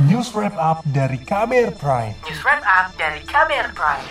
News 0.00 0.32
Wrap 0.32 0.56
Up 0.56 0.80
dari 0.88 1.20
KBR 1.20 1.76
Prime. 1.76 2.16
News 2.24 2.40
Wrap 2.40 2.64
Up 2.64 2.96
dari 2.96 3.20
KBR 3.28 3.76
Prime. 3.76 4.08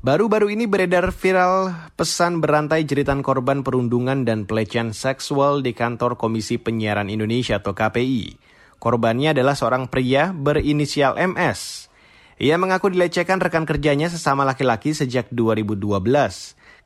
Baru-baru 0.00 0.48
ini 0.48 0.64
beredar 0.64 1.12
viral 1.12 1.68
pesan 2.00 2.40
berantai 2.40 2.88
jeritan 2.88 3.20
korban 3.20 3.60
perundungan 3.60 4.24
dan 4.24 4.48
pelecehan 4.48 4.96
seksual 4.96 5.60
di 5.60 5.76
kantor 5.76 6.16
Komisi 6.16 6.56
Penyiaran 6.56 7.12
Indonesia 7.12 7.60
atau 7.60 7.76
KPI. 7.76 8.40
Korbannya 8.80 9.36
adalah 9.36 9.52
seorang 9.52 9.92
pria 9.92 10.32
berinisial 10.32 11.20
MS. 11.20 11.92
Ia 12.40 12.56
mengaku 12.56 12.88
dilecehkan 12.88 13.36
rekan 13.36 13.68
kerjanya 13.68 14.08
sesama 14.08 14.48
laki-laki 14.48 14.96
sejak 14.96 15.28
2012. 15.28 15.76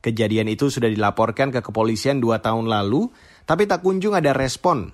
Kejadian 0.03 0.51
itu 0.51 0.67
sudah 0.67 0.91
dilaporkan 0.91 1.55
ke 1.55 1.63
kepolisian 1.63 2.19
dua 2.19 2.43
tahun 2.43 2.67
lalu, 2.67 3.07
tapi 3.47 3.71
tak 3.71 3.87
kunjung 3.87 4.19
ada 4.19 4.35
respon. 4.35 4.91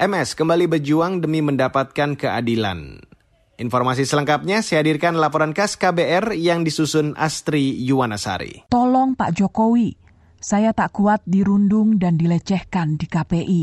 MS 0.00 0.32
kembali 0.32 0.64
berjuang 0.64 1.20
demi 1.20 1.44
mendapatkan 1.44 2.16
keadilan. 2.16 3.04
Informasi 3.60 4.08
selengkapnya 4.08 4.64
saya 4.64 4.80
hadirkan 4.80 5.12
laporan 5.12 5.52
khas 5.52 5.76
KBR 5.76 6.32
yang 6.40 6.64
disusun 6.64 7.12
Astri 7.20 7.76
Yuwanasari. 7.84 8.64
Tolong 8.72 9.12
Pak 9.12 9.36
Jokowi, 9.36 10.00
saya 10.40 10.72
tak 10.72 10.96
kuat 10.96 11.20
dirundung 11.28 12.00
dan 12.00 12.16
dilecehkan 12.16 12.96
di 12.96 13.04
KPI. 13.04 13.62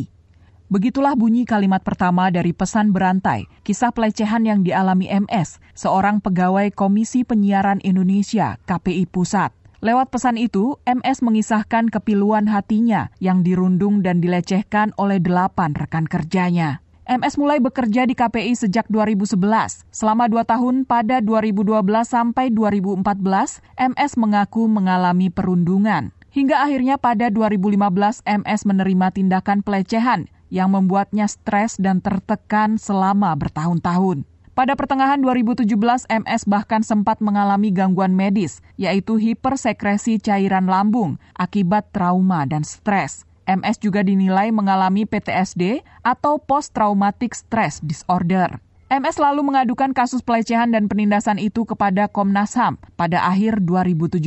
Begitulah 0.70 1.18
bunyi 1.18 1.42
kalimat 1.42 1.82
pertama 1.82 2.30
dari 2.30 2.54
pesan 2.54 2.94
berantai, 2.94 3.50
kisah 3.66 3.90
pelecehan 3.90 4.46
yang 4.46 4.62
dialami 4.62 5.10
MS, 5.10 5.58
seorang 5.74 6.22
pegawai 6.22 6.70
Komisi 6.70 7.26
Penyiaran 7.26 7.82
Indonesia, 7.82 8.62
KPI 8.70 9.10
Pusat. 9.10 9.58
Lewat 9.88 10.12
pesan 10.12 10.36
itu, 10.36 10.76
MS 10.84 11.24
mengisahkan 11.24 11.88
kepiluan 11.88 12.52
hatinya 12.52 13.08
yang 13.24 13.40
dirundung 13.40 14.04
dan 14.04 14.20
dilecehkan 14.20 14.92
oleh 15.00 15.16
delapan 15.16 15.72
rekan 15.72 16.04
kerjanya. 16.04 16.84
MS 17.08 17.40
mulai 17.40 17.64
bekerja 17.64 18.04
di 18.04 18.12
KPI 18.12 18.52
sejak 18.52 18.84
2011. 18.92 19.40
Selama 19.88 20.28
dua 20.28 20.44
tahun 20.44 20.84
pada 20.84 21.24
2012 21.24 22.04
sampai 22.04 22.52
2014, 22.52 23.64
MS 23.80 24.12
mengaku 24.20 24.68
mengalami 24.68 25.32
perundungan. 25.32 26.12
Hingga 26.36 26.68
akhirnya 26.68 27.00
pada 27.00 27.32
2015 27.32 28.28
MS 28.28 28.68
menerima 28.68 29.08
tindakan 29.16 29.64
pelecehan 29.64 30.28
yang 30.52 30.76
membuatnya 30.76 31.32
stres 31.32 31.80
dan 31.80 32.04
tertekan 32.04 32.76
selama 32.76 33.32
bertahun-tahun. 33.40 34.28
Pada 34.58 34.74
pertengahan 34.74 35.22
2017, 35.22 35.70
MS 36.10 36.50
bahkan 36.50 36.82
sempat 36.82 37.22
mengalami 37.22 37.70
gangguan 37.70 38.18
medis, 38.18 38.66
yaitu 38.74 39.22
hipersekresi 39.22 40.18
cairan 40.18 40.66
lambung 40.66 41.22
akibat 41.38 41.94
trauma 41.94 42.42
dan 42.50 42.66
stres. 42.66 43.22
MS 43.46 43.78
juga 43.78 44.02
dinilai 44.02 44.50
mengalami 44.50 45.06
PTSD 45.06 45.86
atau 46.02 46.42
Post 46.42 46.74
Traumatic 46.74 47.38
Stress 47.38 47.86
Disorder. 47.86 48.58
MS 48.90 49.22
lalu 49.22 49.46
mengadukan 49.46 49.94
kasus 49.94 50.26
pelecehan 50.26 50.74
dan 50.74 50.90
penindasan 50.90 51.38
itu 51.38 51.62
kepada 51.62 52.10
Komnas 52.10 52.58
HAM 52.58 52.82
pada 52.98 53.30
akhir 53.30 53.62
2017. 53.62 54.26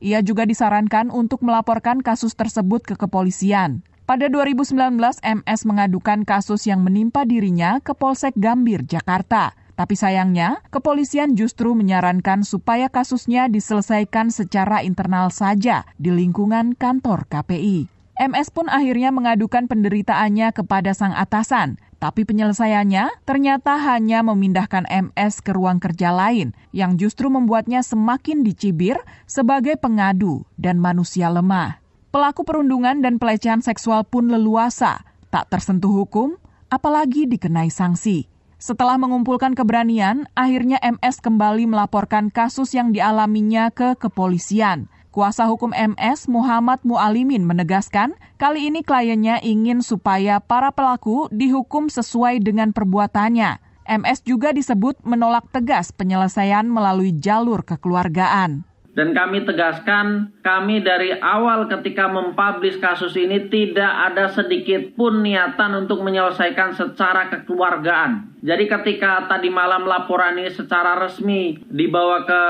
Ia 0.00 0.24
juga 0.24 0.48
disarankan 0.48 1.12
untuk 1.12 1.44
melaporkan 1.44 2.00
kasus 2.00 2.32
tersebut 2.32 2.80
ke 2.80 2.96
kepolisian. 2.96 3.84
Pada 4.10 4.26
2019, 4.26 4.74
MS 5.22 5.60
mengadukan 5.70 6.26
kasus 6.26 6.66
yang 6.66 6.82
menimpa 6.82 7.22
dirinya 7.22 7.78
ke 7.78 7.94
Polsek 7.94 8.34
Gambir, 8.34 8.82
Jakarta. 8.82 9.54
Tapi 9.78 9.94
sayangnya, 9.94 10.66
kepolisian 10.74 11.38
justru 11.38 11.78
menyarankan 11.78 12.42
supaya 12.42 12.90
kasusnya 12.90 13.46
diselesaikan 13.46 14.34
secara 14.34 14.82
internal 14.82 15.30
saja 15.30 15.86
di 15.94 16.10
lingkungan 16.10 16.74
kantor 16.74 17.30
KPI. 17.30 17.86
MS 18.18 18.50
pun 18.50 18.66
akhirnya 18.66 19.14
mengadukan 19.14 19.70
penderitaannya 19.70 20.58
kepada 20.58 20.90
sang 20.90 21.14
atasan, 21.14 21.78
tapi 22.02 22.26
penyelesaiannya 22.26 23.22
ternyata 23.22 23.78
hanya 23.78 24.26
memindahkan 24.26 24.90
MS 24.90 25.38
ke 25.38 25.54
ruang 25.54 25.78
kerja 25.78 26.10
lain 26.10 26.50
yang 26.74 26.98
justru 26.98 27.30
membuatnya 27.30 27.86
semakin 27.86 28.42
dicibir 28.42 28.98
sebagai 29.30 29.78
pengadu 29.78 30.42
dan 30.58 30.82
manusia 30.82 31.30
lemah. 31.30 31.79
Pelaku 32.10 32.42
perundungan 32.42 32.98
dan 33.06 33.22
pelecehan 33.22 33.62
seksual 33.62 34.02
pun 34.02 34.26
leluasa, 34.26 35.06
tak 35.30 35.46
tersentuh 35.46 35.94
hukum, 35.94 36.34
apalagi 36.66 37.30
dikenai 37.30 37.70
sanksi. 37.70 38.26
Setelah 38.58 38.98
mengumpulkan 38.98 39.54
keberanian, 39.54 40.26
akhirnya 40.34 40.82
MS 40.82 41.22
kembali 41.22 41.70
melaporkan 41.70 42.34
kasus 42.34 42.74
yang 42.74 42.90
dialaminya 42.90 43.70
ke 43.70 43.94
kepolisian. 43.94 44.90
Kuasa 45.14 45.46
hukum 45.46 45.70
MS 45.70 46.26
Muhammad 46.26 46.82
Mualimin 46.82 47.46
menegaskan, 47.46 48.18
kali 48.42 48.74
ini 48.74 48.82
kliennya 48.82 49.38
ingin 49.46 49.78
supaya 49.78 50.42
para 50.42 50.74
pelaku 50.74 51.30
dihukum 51.30 51.86
sesuai 51.86 52.42
dengan 52.42 52.74
perbuatannya. 52.74 53.62
MS 53.86 54.26
juga 54.26 54.50
disebut 54.50 54.98
menolak 55.06 55.46
tegas 55.54 55.94
penyelesaian 55.94 56.66
melalui 56.66 57.14
jalur 57.14 57.62
kekeluargaan. 57.62 58.69
Dan 58.90 59.14
kami 59.14 59.46
tegaskan, 59.46 60.34
kami 60.42 60.82
dari 60.82 61.14
awal 61.22 61.70
ketika 61.70 62.10
mempublish 62.10 62.82
kasus 62.82 63.14
ini 63.14 63.46
tidak 63.46 64.10
ada 64.10 64.26
sedikit 64.34 64.98
pun 64.98 65.22
niatan 65.22 65.86
untuk 65.86 66.02
menyelesaikan 66.02 66.74
secara 66.74 67.30
kekeluargaan. 67.30 68.34
Jadi 68.42 68.66
ketika 68.66 69.30
tadi 69.30 69.46
malam 69.46 69.86
laporan 69.86 70.34
ini 70.42 70.50
secara 70.50 70.98
resmi 70.98 71.60
dibawa 71.70 72.26
ke 72.26 72.42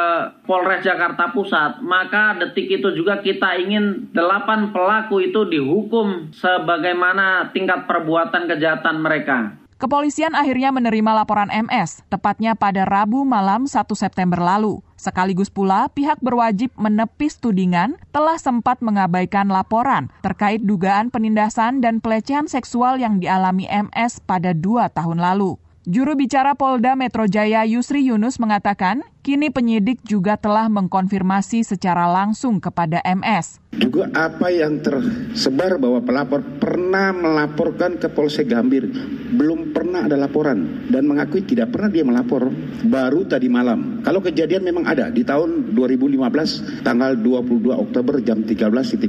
Polres 0.48 0.80
Jakarta 0.80 1.28
Pusat, 1.34 1.84
maka 1.84 2.38
detik 2.40 2.72
itu 2.72 2.88
juga 2.96 3.20
kita 3.20 3.60
ingin 3.60 4.08
delapan 4.16 4.72
pelaku 4.72 5.20
itu 5.20 5.44
dihukum 5.44 6.32
sebagaimana 6.32 7.52
tingkat 7.52 7.84
perbuatan 7.84 8.48
kejahatan 8.48 9.02
mereka. 9.02 9.60
Kepolisian 9.80 10.36
akhirnya 10.36 10.68
menerima 10.76 11.24
laporan 11.24 11.48
MS, 11.48 12.04
tepatnya 12.12 12.52
pada 12.52 12.84
Rabu 12.84 13.24
malam 13.24 13.64
1 13.64 13.88
September 13.96 14.36
lalu. 14.36 14.84
Sekaligus 15.00 15.48
pula, 15.48 15.88
pihak 15.88 16.20
berwajib 16.20 16.68
menepis 16.76 17.40
tudingan 17.40 17.96
telah 18.12 18.36
sempat 18.36 18.84
mengabaikan 18.84 19.48
laporan 19.48 20.12
terkait 20.20 20.60
dugaan 20.60 21.08
penindasan 21.08 21.80
dan 21.80 22.04
pelecehan 22.04 22.52
seksual 22.52 23.00
yang 23.00 23.16
dialami 23.16 23.64
MS 23.64 24.20
pada 24.28 24.52
dua 24.52 24.92
tahun 24.92 25.16
lalu. 25.16 25.56
Juru 25.88 26.12
bicara 26.12 26.52
Polda 26.60 26.92
Metro 26.92 27.24
Jaya 27.24 27.64
Yusri 27.64 28.04
Yunus 28.04 28.36
mengatakan, 28.36 29.00
kini 29.24 29.48
penyidik 29.48 30.04
juga 30.04 30.36
telah 30.36 30.68
mengkonfirmasi 30.68 31.64
secara 31.64 32.04
langsung 32.04 32.60
kepada 32.60 33.00
MS. 33.00 33.64
Juga 33.80 34.12
apa 34.12 34.52
yang 34.52 34.84
tersebar 34.84 35.80
bahwa 35.80 36.04
pelapor 36.04 36.44
pernah 36.60 37.16
melaporkan 37.16 37.96
ke 37.96 38.12
Polsek 38.12 38.52
Gambir, 38.52 38.92
belum 39.32 39.72
pernah 39.72 40.04
ada 40.04 40.20
laporan 40.20 40.84
dan 40.92 41.08
mengakui 41.08 41.48
tidak 41.48 41.72
pernah 41.72 41.88
dia 41.88 42.04
melapor 42.04 42.52
baru 42.84 43.24
tadi 43.24 43.48
malam. 43.48 44.04
Kalau 44.04 44.20
kejadian 44.20 44.60
memang 44.60 44.84
ada 44.84 45.08
di 45.08 45.24
tahun 45.24 45.72
2015 45.72 46.84
tanggal 46.84 47.16
22 47.16 47.72
Oktober 47.72 48.20
jam 48.20 48.44
13.00 48.44 49.00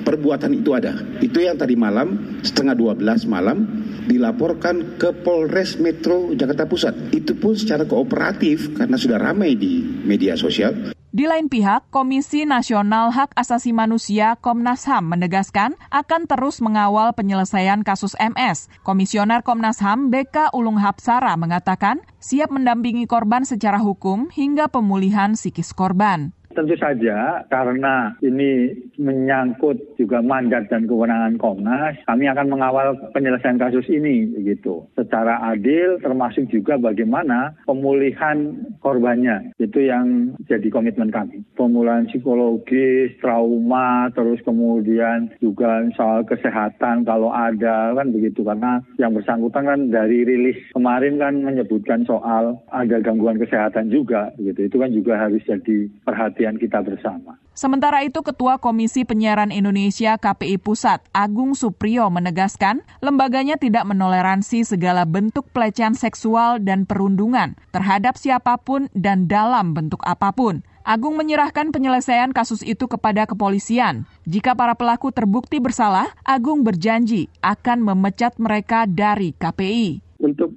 perbuatan 0.00 0.50
itu 0.56 0.70
ada. 0.72 0.96
Itu 1.20 1.44
yang 1.44 1.60
tadi 1.60 1.76
malam 1.76 2.40
setengah 2.40 2.72
12 2.72 3.28
malam 3.28 3.83
dilaporkan 4.06 5.00
ke 5.00 5.12
Polres 5.24 5.80
Metro 5.80 6.32
Jakarta 6.36 6.68
Pusat. 6.68 7.12
Itu 7.12 7.36
pun 7.36 7.56
secara 7.56 7.88
kooperatif 7.88 8.76
karena 8.76 8.96
sudah 9.00 9.18
ramai 9.18 9.56
di 9.56 9.80
media 10.04 10.36
sosial. 10.36 10.94
Di 11.14 11.30
lain 11.30 11.46
pihak, 11.46 11.94
Komisi 11.94 12.42
Nasional 12.42 13.14
Hak 13.14 13.38
Asasi 13.38 13.70
Manusia 13.70 14.34
Komnas 14.34 14.82
HAM 14.82 15.14
menegaskan 15.14 15.78
akan 15.94 16.26
terus 16.26 16.58
mengawal 16.58 17.14
penyelesaian 17.14 17.86
kasus 17.86 18.18
MS. 18.18 18.66
Komisioner 18.82 19.46
Komnas 19.46 19.78
HAM 19.78 20.10
BK 20.10 20.50
Ulung 20.50 20.82
Hapsara 20.82 21.38
mengatakan 21.38 22.02
siap 22.18 22.50
mendampingi 22.50 23.06
korban 23.06 23.46
secara 23.46 23.78
hukum 23.78 24.26
hingga 24.34 24.66
pemulihan 24.66 25.38
psikis 25.38 25.70
korban. 25.70 26.34
Tentu 26.54 26.78
saja 26.78 27.42
karena 27.50 28.14
ini 28.22 28.70
menyangkut 28.94 29.98
juga 29.98 30.22
mandat 30.22 30.70
dan 30.70 30.86
kewenangan 30.86 31.34
Komnas, 31.42 31.98
kami 32.06 32.30
akan 32.30 32.46
mengawal 32.46 32.94
penyelesaian 33.10 33.58
kasus 33.58 33.90
ini 33.90 34.30
begitu 34.30 34.86
secara 34.94 35.42
adil 35.50 35.98
termasuk 35.98 36.46
juga 36.50 36.78
bagaimana 36.78 37.58
pemulihan 37.66 38.54
korbannya. 38.78 39.50
Itu 39.58 39.82
yang 39.82 40.38
jadi 40.46 40.70
komitmen 40.70 41.10
kami. 41.10 41.42
Pemulihan 41.58 42.06
psikologis, 42.06 43.18
trauma, 43.18 44.08
terus 44.14 44.38
kemudian 44.46 45.34
juga 45.42 45.82
soal 45.98 46.22
kesehatan 46.22 47.02
kalau 47.02 47.34
ada 47.34 47.96
kan 47.98 48.14
begitu 48.14 48.46
karena 48.46 48.78
yang 49.00 49.10
bersangkutan 49.10 49.66
kan 49.66 49.80
dari 49.90 50.22
rilis 50.22 50.58
kemarin 50.70 51.18
kan 51.18 51.34
menyebutkan 51.42 52.06
soal 52.06 52.62
ada 52.70 53.02
gangguan 53.02 53.40
kesehatan 53.42 53.90
juga 53.90 54.30
begitu. 54.38 54.70
Itu 54.70 54.76
kan 54.78 54.94
juga 54.94 55.18
harus 55.18 55.42
jadi 55.42 55.90
perhatian 56.04 56.43
kita 56.52 56.84
bersama. 56.84 57.40
Sementara 57.56 58.04
itu, 58.04 58.20
Ketua 58.20 58.60
Komisi 58.60 59.08
Penyiaran 59.08 59.48
Indonesia 59.48 60.20
KPI 60.20 60.60
Pusat, 60.60 61.00
Agung 61.16 61.56
Suprio 61.56 62.12
menegaskan, 62.12 62.84
lembaganya 63.00 63.56
tidak 63.56 63.88
menoleransi 63.88 64.68
segala 64.68 65.08
bentuk 65.08 65.48
pelecehan 65.56 65.96
seksual 65.96 66.60
dan 66.60 66.84
perundungan 66.84 67.56
terhadap 67.72 68.20
siapa 68.20 68.60
pun 68.60 68.92
dan 68.92 69.24
dalam 69.30 69.72
bentuk 69.72 70.04
apa 70.04 70.34
pun. 70.36 70.60
Agung 70.84 71.16
menyerahkan 71.16 71.72
penyelesaian 71.72 72.36
kasus 72.36 72.60
itu 72.60 72.84
kepada 72.84 73.24
kepolisian. 73.24 74.04
Jika 74.28 74.52
para 74.52 74.76
pelaku 74.76 75.08
terbukti 75.16 75.56
bersalah, 75.56 76.12
Agung 76.28 76.60
berjanji 76.60 77.32
akan 77.40 77.80
memecat 77.80 78.36
mereka 78.36 78.84
dari 78.84 79.32
KPI 79.32 80.04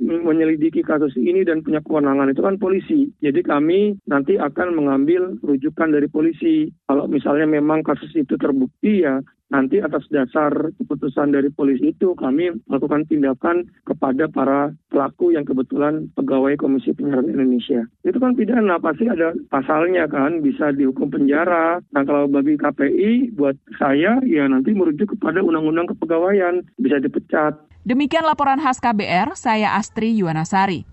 menyelidiki 0.08 0.82
kasus 0.88 1.14
ini 1.20 1.44
dan 1.44 1.60
punya 1.60 1.84
kewenangan 1.84 2.32
itu 2.32 2.40
kan 2.40 2.56
polisi. 2.56 3.12
Jadi 3.20 3.44
kami 3.44 4.00
nanti 4.08 4.40
akan 4.40 4.74
mengambil 4.74 5.36
rujukan 5.44 5.92
dari 5.92 6.08
polisi. 6.08 6.72
Kalau 6.88 7.12
misalnya 7.12 7.44
memang 7.44 7.84
kasus 7.84 8.16
itu 8.16 8.40
terbukti 8.40 9.04
ya 9.04 9.20
nanti 9.48 9.80
atas 9.80 10.04
dasar 10.12 10.52
keputusan 10.76 11.32
dari 11.32 11.48
polisi 11.52 11.96
itu 11.96 12.12
kami 12.20 12.52
melakukan 12.68 13.08
tindakan 13.08 13.68
kepada 13.88 14.28
para 14.28 14.76
pelaku 14.92 15.36
yang 15.36 15.48
kebetulan 15.48 16.12
pegawai 16.20 16.60
Komisi 16.60 16.92
Penyiaran 16.92 17.32
Indonesia. 17.32 17.88
Itu 18.04 18.20
kan 18.20 18.36
pidana, 18.36 18.80
pasti 18.80 19.08
ada 19.08 19.32
pasalnya 19.48 20.08
kan, 20.12 20.44
bisa 20.44 20.76
dihukum 20.76 21.12
penjara. 21.12 21.80
Nah 21.96 22.04
kalau 22.04 22.28
bagi 22.28 22.60
KPI, 22.60 23.36
buat 23.36 23.56
saya 23.80 24.20
ya 24.28 24.44
nanti 24.48 24.76
merujuk 24.76 25.16
kepada 25.16 25.40
Undang-Undang 25.44 25.96
Kepegawaian, 25.96 26.64
bisa 26.80 27.00
dipecat. 27.00 27.56
Demikian 27.88 28.28
laporan 28.28 28.60
khas 28.60 28.84
KBR, 28.84 29.40
saya 29.40 29.80
Astri 29.80 30.12
Yuwanasari. 30.20 30.84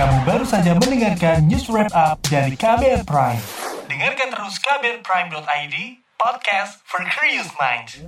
Kamu 0.00 0.24
baru 0.24 0.48
saja 0.48 0.72
mendengarkan 0.72 1.44
news 1.44 1.68
wrap 1.68 1.92
up 1.92 2.16
dari 2.24 2.56
KBR 2.56 3.04
Prime. 3.04 3.36
Dengarkan 3.84 4.32
terus 4.32 4.56
kbrprime.id, 4.64 5.76
podcast 6.16 6.80
for 6.88 7.04
curious 7.04 7.52
minds. 7.60 8.00